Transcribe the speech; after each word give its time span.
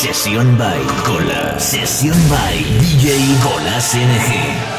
Sesión 0.00 0.56
by 0.56 0.80
Cola. 1.04 1.60
Sesión 1.60 2.16
by 2.30 2.64
DJ 2.80 3.36
Bolas 3.44 3.94
NG. 3.94 4.69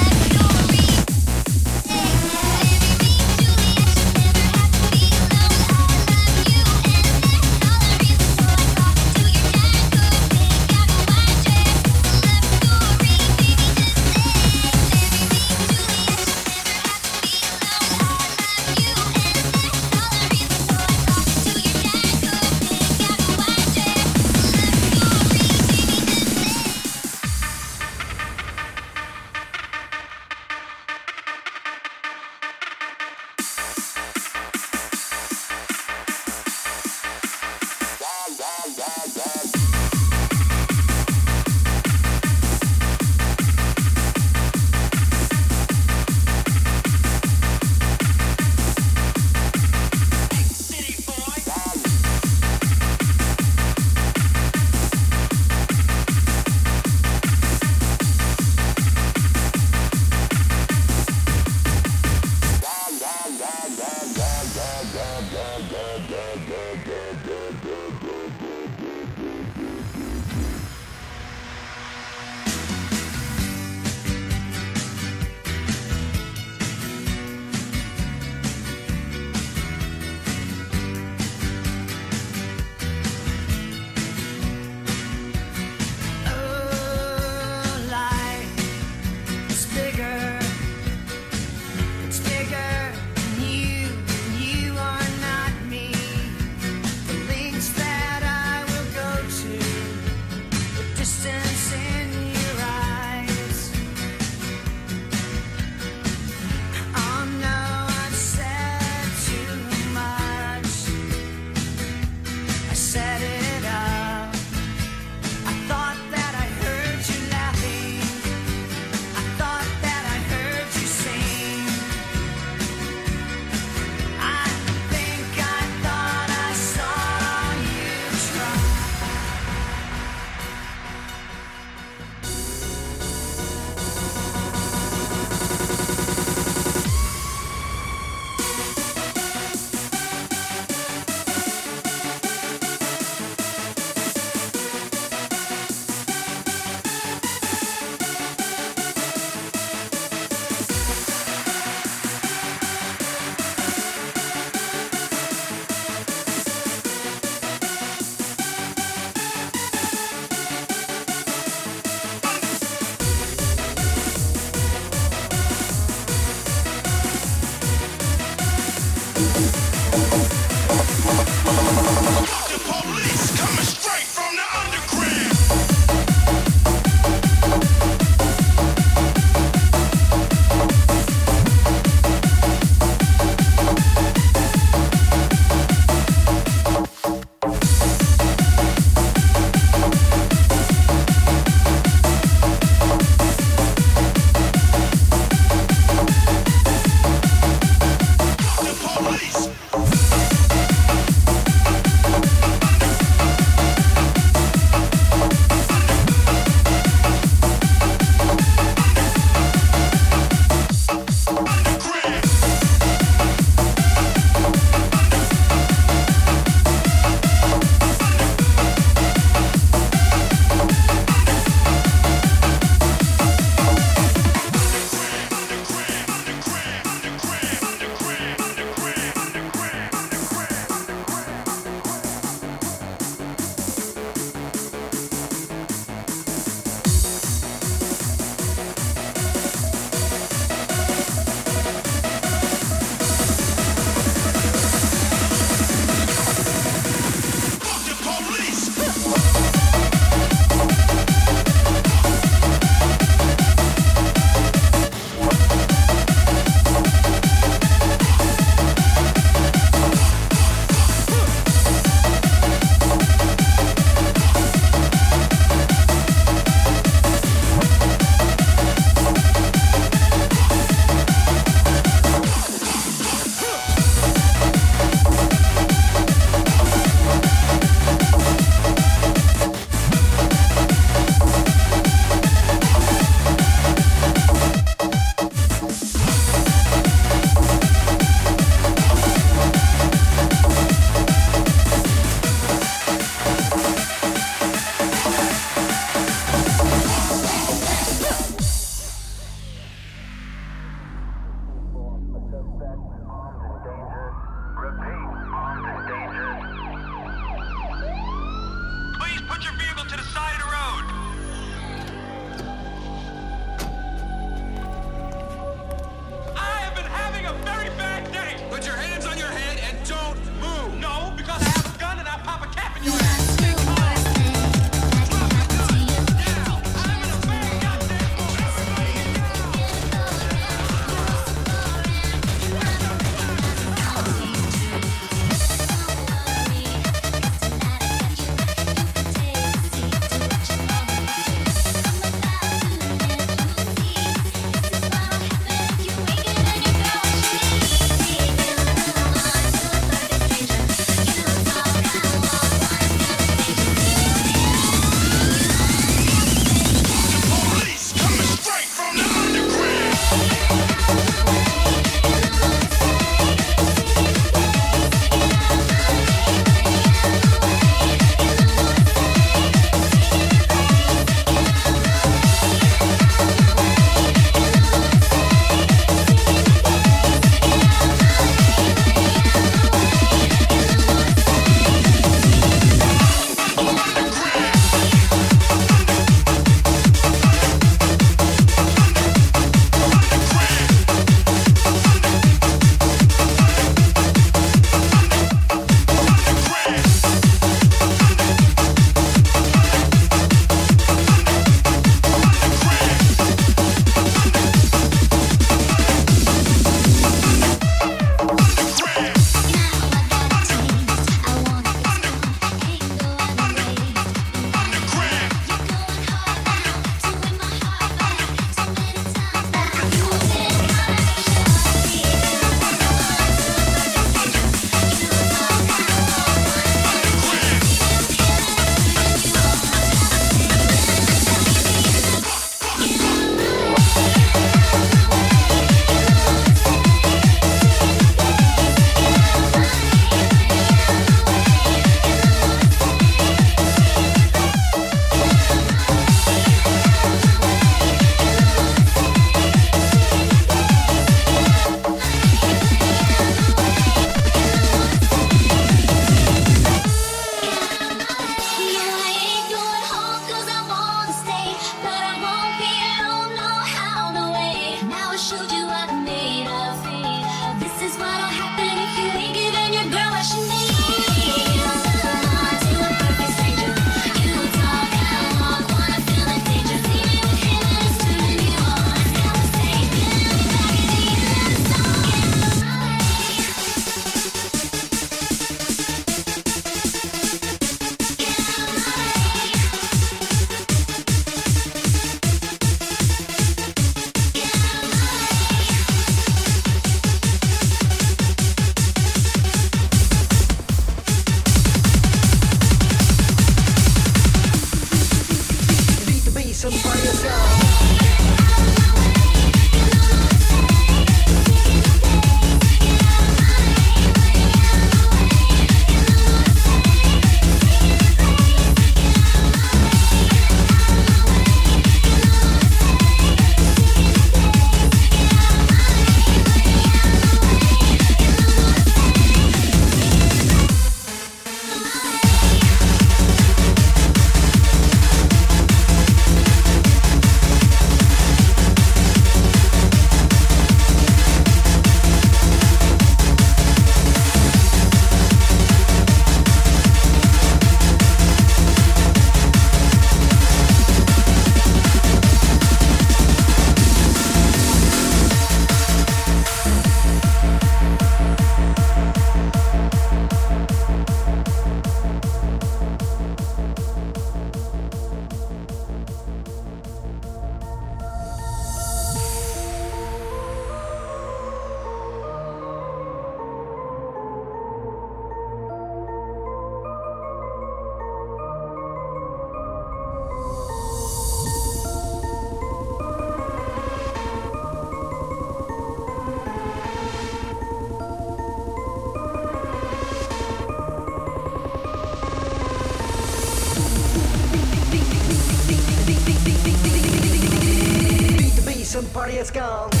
gone. 599.53 600.00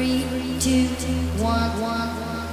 Three, 0.00 0.24
two, 0.58 0.86
one, 1.44 1.78
one. 1.78 2.49